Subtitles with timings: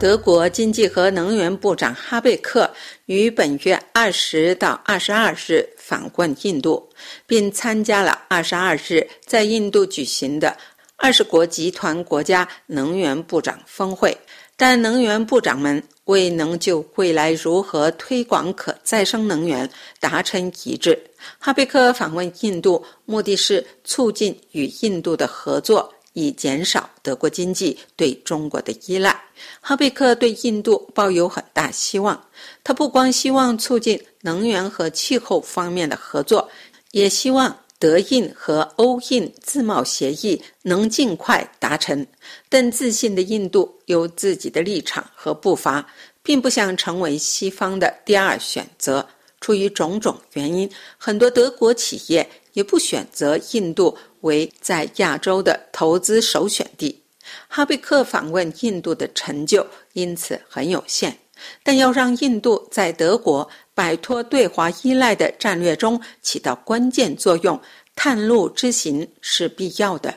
[0.00, 2.70] 德国经济和能源部长哈贝克
[3.04, 6.88] 于本月二十到二十二日访问印度，
[7.26, 10.56] 并参加了二十二日在印度举行的
[10.96, 14.16] 二十国集团国家能源部长峰会。
[14.56, 19.68] 但能源部长们未能就未来如何推广可再生能源
[20.00, 20.98] 达成一致。
[21.38, 25.92] 哈贝克访问印度，目的是促进与印度的合作。
[26.12, 29.18] 以减少德国经济对中国的依赖。
[29.60, 32.22] 哈贝克对印度抱有很大希望。
[32.62, 36.48] 他不光希望促进能源和气候方面的合作，
[36.90, 42.06] 也希望德印和欧印自贸协议能尽快达成。
[42.48, 45.86] 但自信的印度有自己的立场和步伐，
[46.22, 49.06] 并不想成为西方的第二选择。
[49.40, 50.68] 出于种种原因，
[50.98, 53.96] 很多德国企业也不选择印度。
[54.20, 57.02] 为在亚洲的投资首选地，
[57.48, 61.16] 哈贝克访问印度的成就因此很有限。
[61.62, 67.58] 但要让印度在德国摆脱对华依赖的战略中起到关键作用，
[67.96, 70.14] 探路之行是必要的。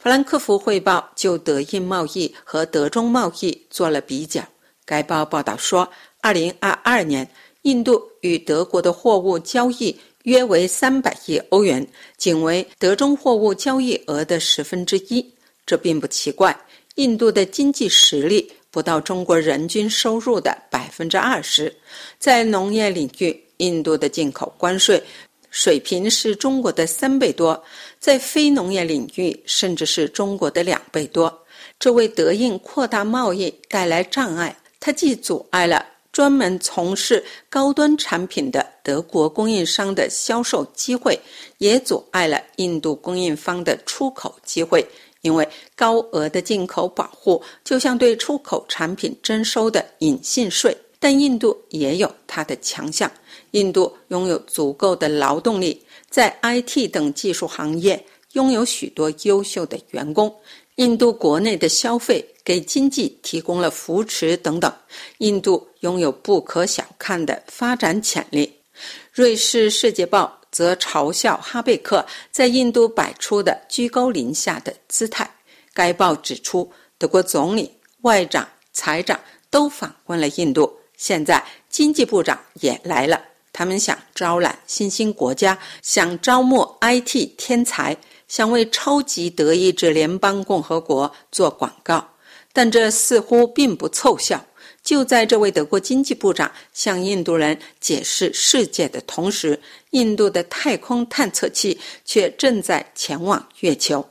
[0.00, 4.42] 法兰克福汇报就德印贸易和德中贸易做了比较。
[4.84, 5.88] 该报报道说，
[6.20, 7.30] 二零二二年
[7.62, 9.96] 印度与德国的货物交易。
[10.24, 11.86] 约为三百亿欧元，
[12.18, 15.24] 仅为德中货物交易额的十分之一。
[15.64, 16.54] 这并不奇怪。
[16.96, 21.74] 印度的经济实力不到中国人均收入的百分之二十，
[22.18, 25.02] 在农业领域，印度的进口关税
[25.50, 27.54] 水平是中国的三倍多；
[27.98, 31.46] 在非农业领域，甚至是中国的两倍多。
[31.78, 34.56] 这为德印扩大贸易带来障碍。
[34.78, 35.93] 它既阻碍了。
[36.14, 41.18] 专门从事高端产品的德国供应商的销售机会，
[41.58, 44.86] 也阻碍了印度供应方的出口机会。
[45.22, 50.76] 因为高额的进口保护就像对出口产品征收的隐性税。
[51.00, 53.10] 但印度也有它的强项，
[53.50, 58.02] 印度拥有足够的劳动力，在 IT 等技术行业
[58.34, 60.32] 拥有许多优秀的员工。
[60.76, 64.72] 印度国内的消费给经济提供了扶持等等，
[65.18, 68.52] 印度拥有不可小看的发展潜力。
[69.12, 75.30] 瑞士世界报则嘲笑哈贝克在印度摆出的居高临下的姿态。
[75.72, 77.70] 该报指出，德国总理、
[78.02, 79.20] 外长、财长
[79.50, 83.22] 都访问了印度，现在经济部长也来了。
[83.52, 87.96] 他们想招揽新兴国家，想招募 IT 天才。
[88.28, 92.08] 想为超级德意志联邦共和国做广告，
[92.52, 94.44] 但这似乎并不凑效。
[94.82, 99.58] 就在这位德国经济部长向印度人解释世界的同时，
[99.90, 104.06] 印度的太空探测器却正在前往月球。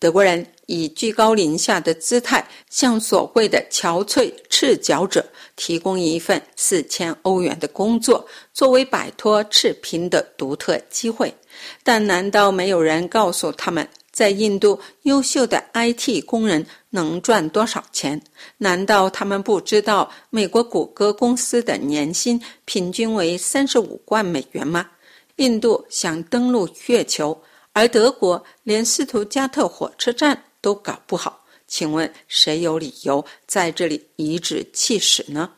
[0.00, 5.24] 德国人以居高临下的姿态，向所谓的憔悴赤脚者
[5.56, 11.34] 提供一份四千欧元的工作，作为摆脱赤贫的独特机会。
[11.82, 18.20] 但难道没有人告诉他们，在印度优秀的 IT 工人能赚多少钱？
[18.58, 24.90] 难道他们不知道美国谷歌公司的年薪平均为三十五万美元吗？
[25.36, 27.40] 印度想登陆月球，
[27.72, 35.48] 而德国连斯图加特火车站都搞不好，请问谁有理由在这里颐指气使呢？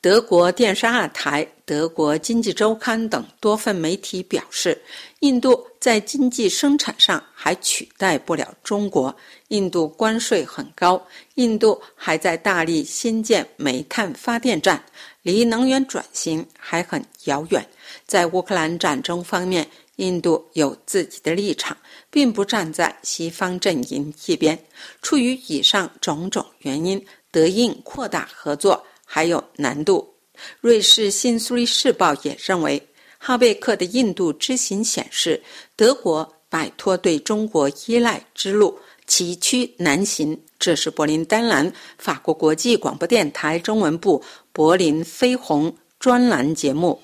[0.00, 4.82] 德国电视二台、德国经济周刊等多份媒体表示，
[5.20, 9.14] 印度在经济生产上还取代不了中国。
[9.50, 11.00] 印度关税很高，
[11.36, 14.84] 印度还在大力新建煤炭发电站，
[15.22, 17.64] 离能源转型还很遥远。
[18.08, 19.64] 在乌克兰战争方面，
[20.02, 21.76] 印度有自己的立场，
[22.10, 24.58] 并不站在西方阵营一边。
[25.00, 28.84] 出于以上种种原因，德印扩大合作。
[29.04, 30.14] 还有难度。
[30.62, 32.82] 瑞士新苏黎世报也认为，
[33.18, 35.42] 哈贝克的印度之行显示，
[35.76, 40.40] 德国摆脱对中国依赖之路崎岖难行。
[40.58, 46.98] 这是柏林丹兰法国国际广播电台中文部柏林飞鸿专栏节目。